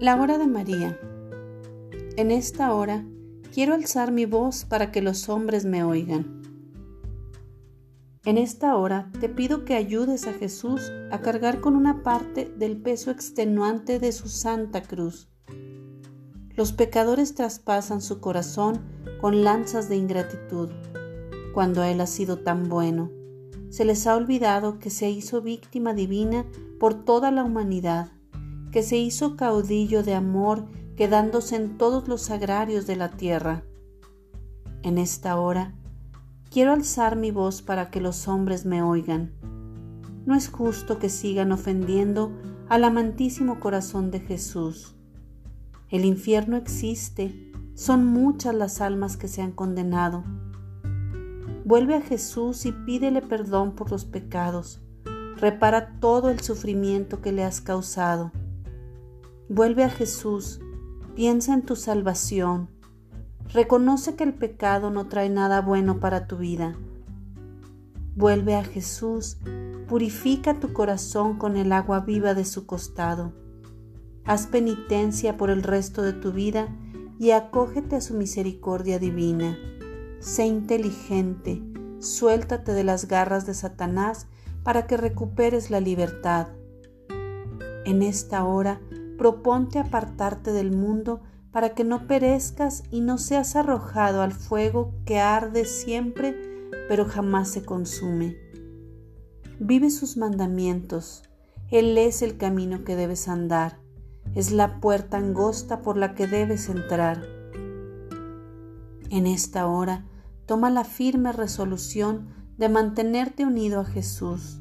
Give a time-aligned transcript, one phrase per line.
[0.00, 0.98] La hora de María.
[2.16, 3.06] En esta hora
[3.54, 6.42] quiero alzar mi voz para que los hombres me oigan.
[8.24, 12.76] En esta hora te pido que ayudes a Jesús a cargar con una parte del
[12.76, 15.28] peso extenuante de su santa cruz.
[16.56, 18.80] Los pecadores traspasan su corazón
[19.20, 20.70] con lanzas de ingratitud,
[21.54, 23.12] cuando Él ha sido tan bueno.
[23.70, 26.44] Se les ha olvidado que se hizo víctima divina
[26.80, 28.08] por toda la humanidad
[28.74, 30.64] que se hizo caudillo de amor
[30.96, 33.62] quedándose en todos los agrarios de la tierra.
[34.82, 35.76] En esta hora
[36.50, 39.30] quiero alzar mi voz para que los hombres me oigan.
[40.26, 42.32] No es justo que sigan ofendiendo
[42.68, 44.96] al amantísimo corazón de Jesús.
[45.88, 50.24] El infierno existe, son muchas las almas que se han condenado.
[51.64, 54.82] Vuelve a Jesús y pídele perdón por los pecados.
[55.36, 58.32] Repara todo el sufrimiento que le has causado
[59.50, 60.60] Vuelve a Jesús,
[61.14, 62.70] piensa en tu salvación,
[63.52, 66.78] reconoce que el pecado no trae nada bueno para tu vida.
[68.16, 69.36] Vuelve a Jesús,
[69.86, 73.34] purifica tu corazón con el agua viva de su costado.
[74.24, 76.74] Haz penitencia por el resto de tu vida
[77.18, 79.58] y acógete a su misericordia divina.
[80.20, 81.62] Sé inteligente,
[81.98, 84.26] suéltate de las garras de Satanás
[84.62, 86.48] para que recuperes la libertad.
[87.84, 88.80] En esta hora,
[89.16, 95.20] proponte apartarte del mundo para que no perezcas y no seas arrojado al fuego que
[95.20, 96.54] arde siempre
[96.88, 98.36] pero jamás se consume.
[99.58, 101.22] Vive sus mandamientos,
[101.70, 103.78] Él es el camino que debes andar,
[104.34, 107.22] es la puerta angosta por la que debes entrar.
[109.10, 110.04] En esta hora,
[110.46, 114.60] toma la firme resolución de mantenerte unido a Jesús.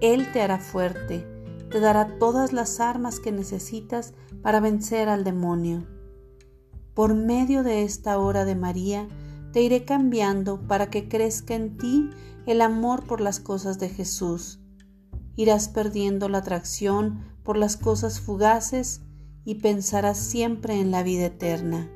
[0.00, 1.26] Él te hará fuerte,
[1.70, 5.86] te dará todas las armas que necesitas para vencer al demonio.
[6.94, 9.08] Por medio de esta hora de María,
[9.52, 12.10] te iré cambiando para que crezca en ti
[12.46, 14.60] el amor por las cosas de Jesús.
[15.36, 19.02] Irás perdiendo la atracción por las cosas fugaces
[19.44, 21.88] y pensarás siempre en la vida eterna.